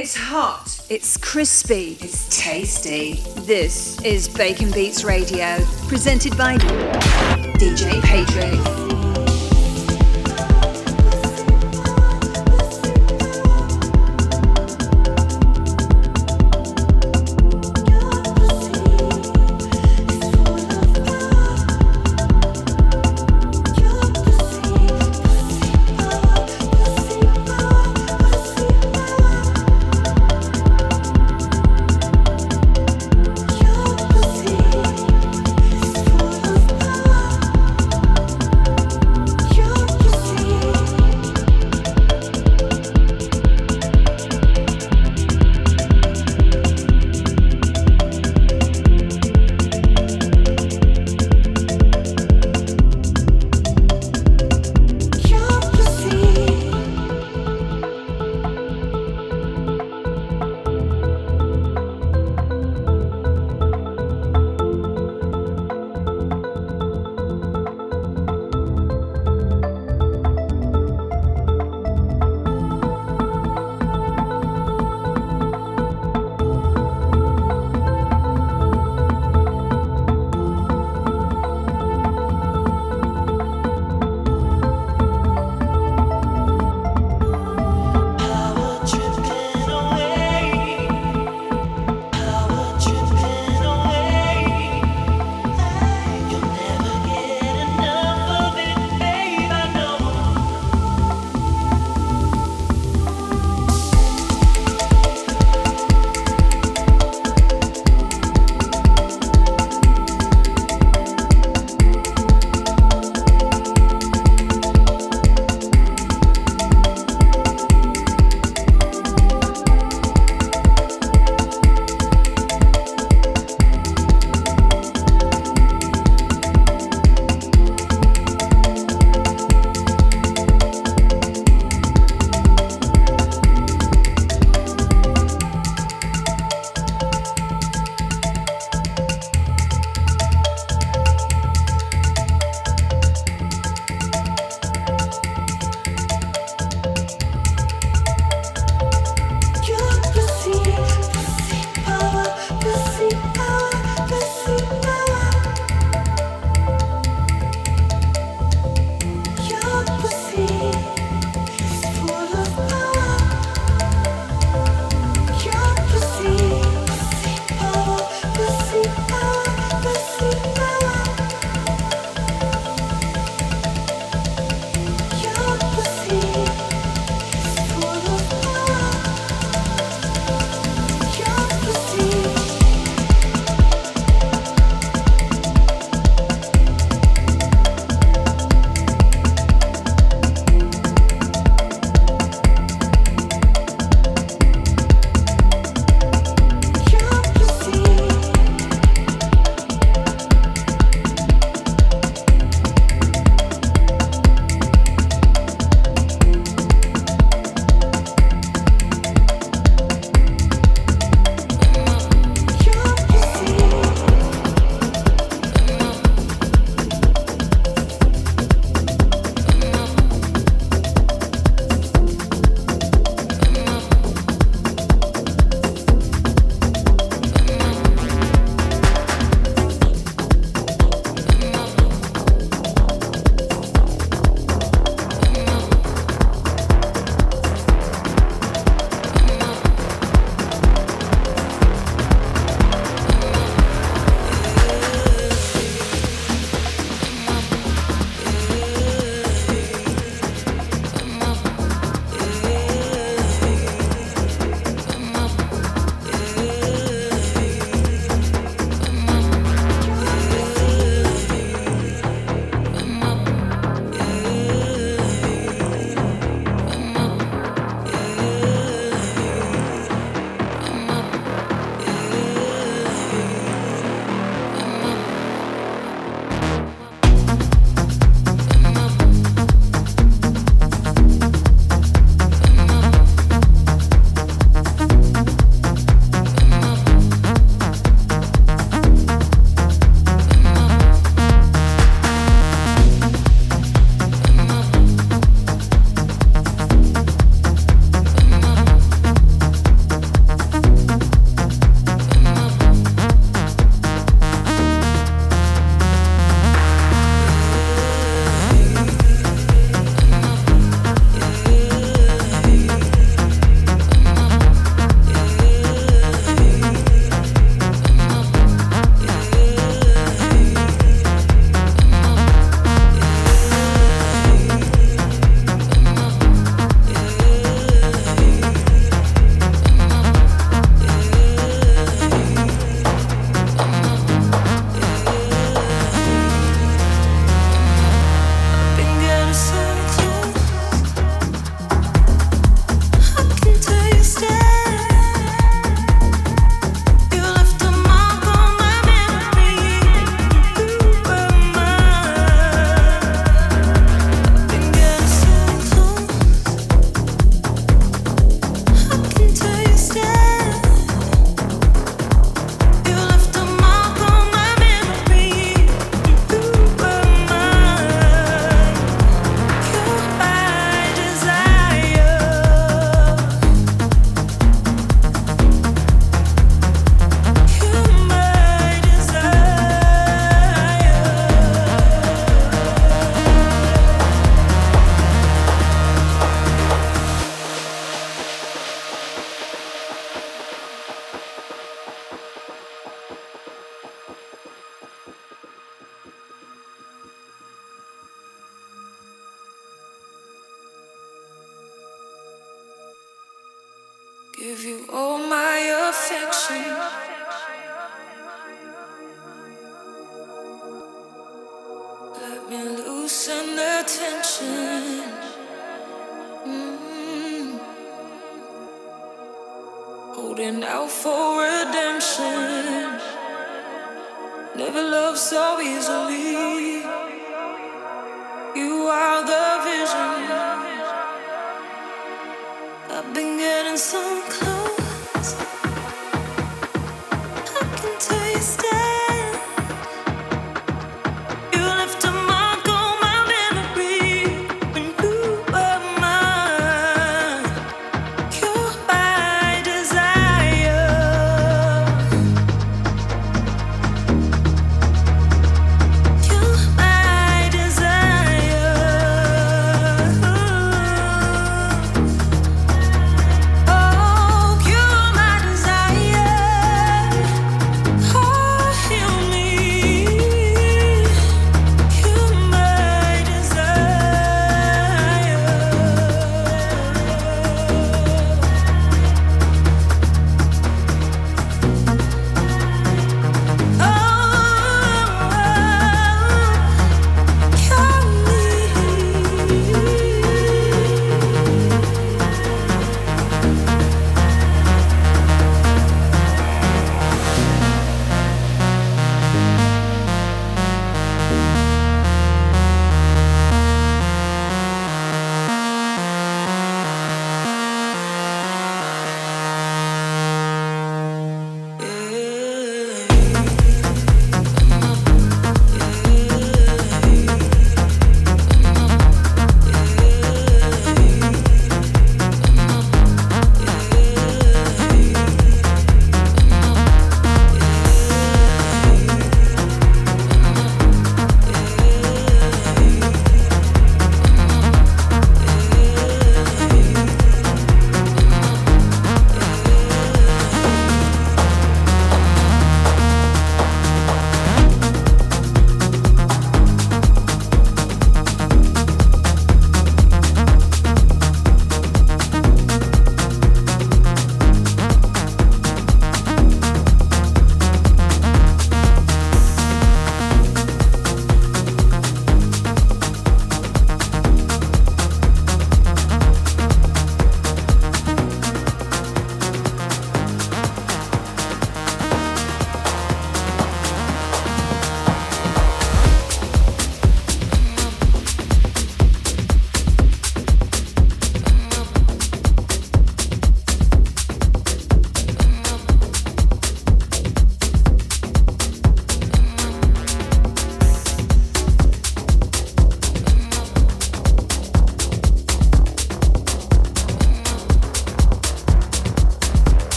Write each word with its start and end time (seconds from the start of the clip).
It's 0.00 0.14
hot. 0.14 0.80
It's 0.88 1.16
crispy. 1.16 1.98
It's 2.00 2.28
tasty. 2.28 3.14
This 3.40 4.00
is 4.02 4.28
Baconbeats 4.28 5.04
Radio, 5.04 5.58
presented 5.88 6.38
by 6.38 6.56
DJ 7.58 8.00
Paytric. 8.02 9.07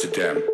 Amsterdam. 0.00 0.47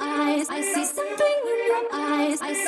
eyes. 0.00 0.48
I 0.50 0.60
see 0.62 0.84
something 0.84 1.36
in 1.52 1.66
your 1.66 1.84
eyes. 1.92 2.40
I 2.42 2.54
see 2.54 2.63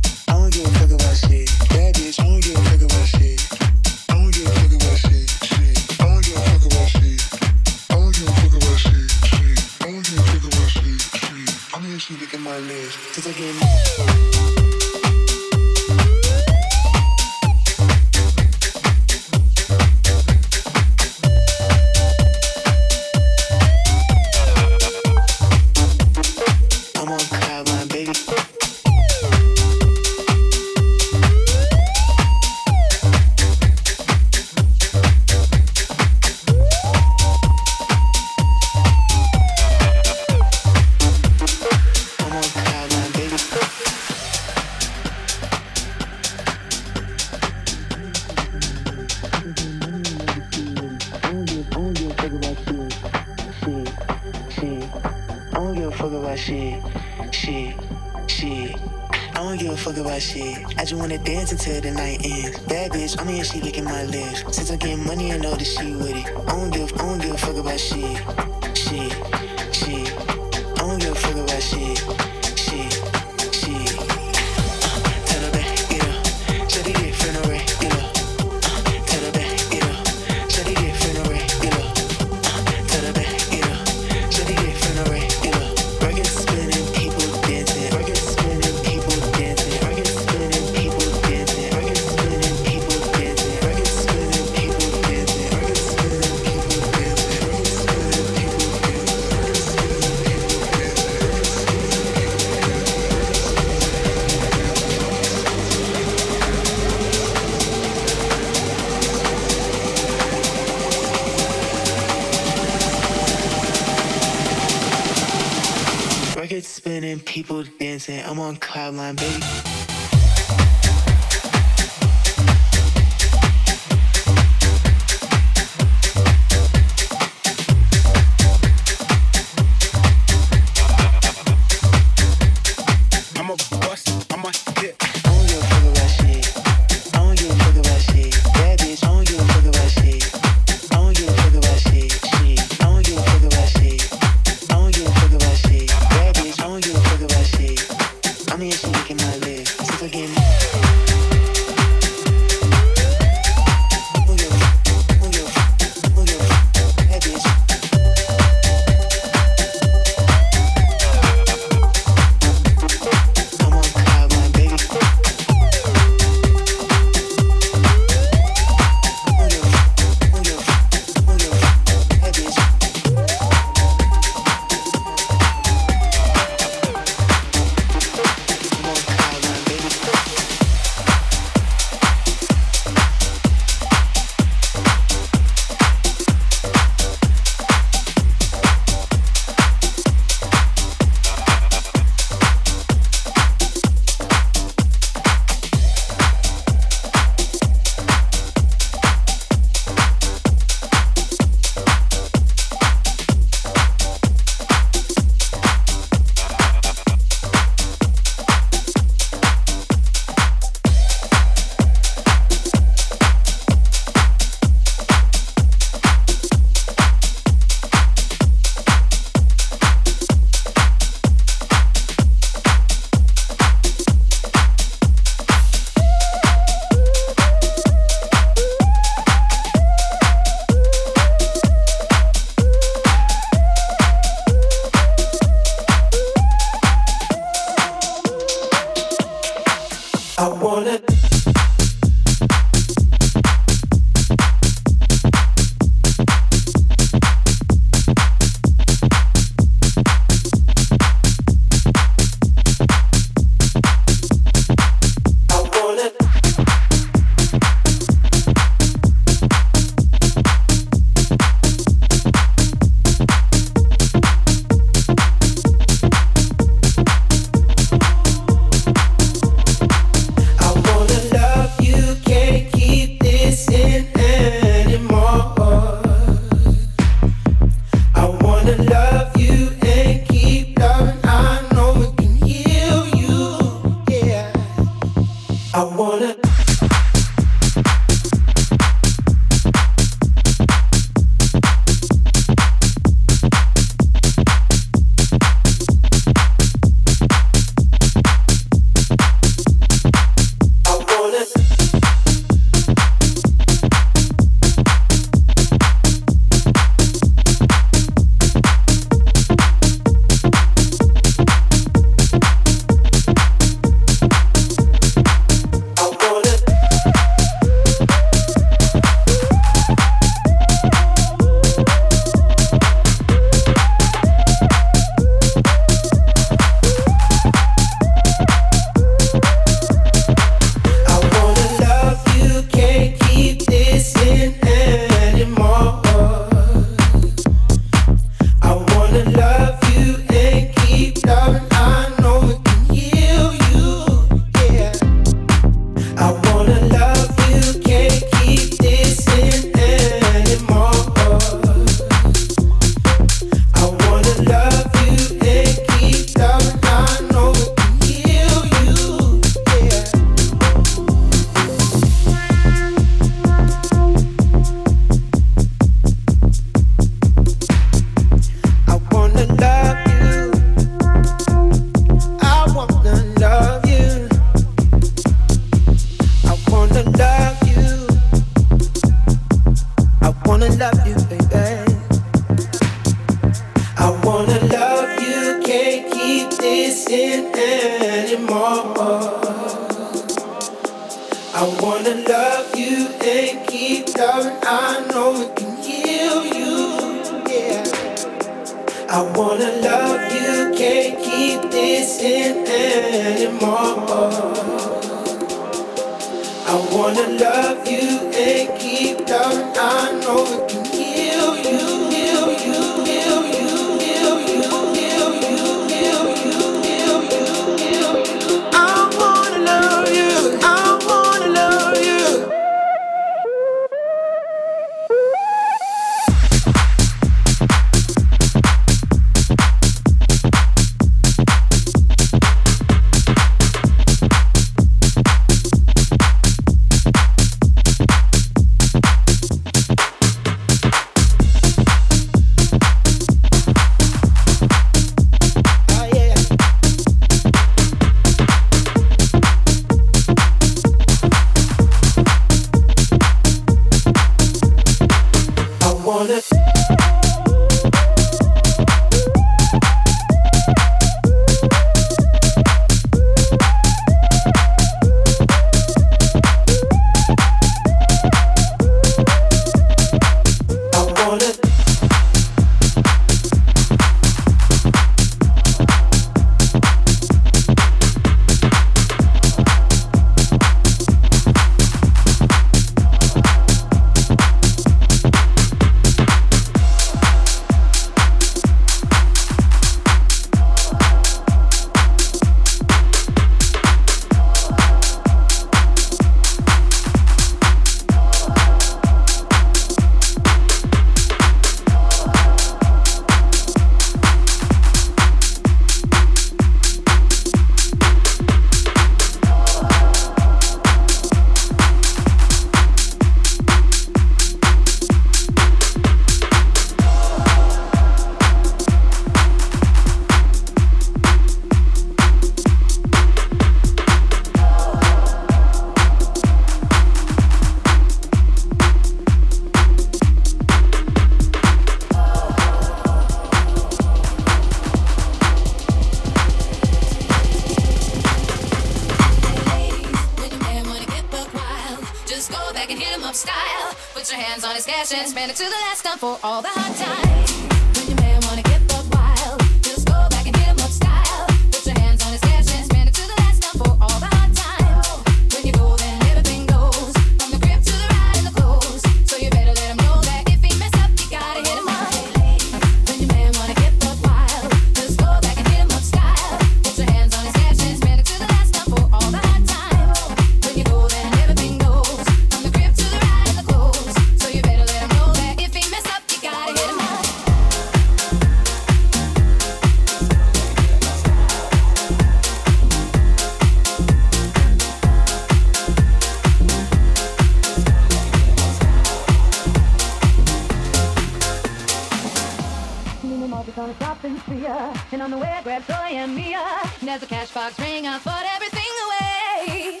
as 597.14 597.20
the 597.20 597.26
cash 597.26 597.52
box 597.52 597.78
rang. 597.78 598.06
I 598.08 598.18
put 598.18 598.44
everything 598.56 598.92
away. 599.06 600.00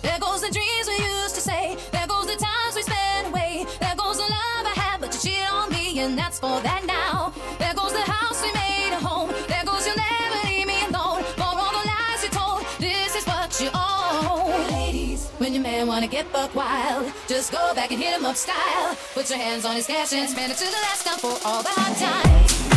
There 0.00 0.18
goes 0.18 0.40
the 0.40 0.50
dreams 0.50 0.86
we 0.88 0.96
used 1.04 1.34
to 1.34 1.40
say. 1.42 1.76
There 1.92 2.06
goes 2.06 2.26
the 2.26 2.36
times 2.36 2.74
we 2.74 2.82
spent 2.82 3.28
away. 3.28 3.66
There 3.78 3.94
goes 3.94 4.16
the 4.16 4.22
love 4.22 4.64
I 4.64 4.72
had, 4.74 5.00
but 5.02 5.12
you 5.12 5.20
cheated 5.20 5.50
on 5.52 5.70
me, 5.70 5.98
and 6.00 6.16
that's 6.16 6.38
for 6.40 6.60
that 6.62 6.82
now. 6.86 7.34
There 7.58 7.74
goes 7.74 7.92
the 7.92 8.00
house 8.00 8.40
we 8.40 8.50
made 8.52 8.92
a 8.92 9.00
home. 9.08 9.30
There 9.48 9.64
goes 9.66 9.86
you'll 9.86 10.00
never 10.00 10.38
leave 10.48 10.66
me 10.66 10.80
alone. 10.88 11.24
For 11.36 11.44
all 11.44 11.72
the 11.76 11.84
lies 11.92 12.20
you 12.24 12.30
told, 12.30 12.64
this 12.78 13.14
is 13.14 13.24
what 13.26 13.60
you 13.60 13.68
own. 13.74 14.72
Ladies, 14.72 15.28
when 15.36 15.52
your 15.52 15.62
man 15.62 15.86
wanna 15.86 16.08
get 16.08 16.32
buck 16.32 16.54
wild, 16.54 17.12
just 17.28 17.52
go 17.52 17.74
back 17.74 17.90
and 17.92 18.00
hit 18.00 18.16
him 18.16 18.24
up 18.24 18.36
style. 18.36 18.96
Put 19.12 19.28
your 19.28 19.38
hands 19.38 19.66
on 19.66 19.76
his 19.76 19.86
cash 19.86 20.14
and 20.14 20.30
spend 20.30 20.52
it 20.52 20.56
to 20.56 20.64
the 20.64 20.80
last 20.88 21.04
dime 21.04 21.18
for 21.18 21.36
all 21.44 21.62
the 21.62 21.68
hard 21.68 21.96
times. 21.98 22.75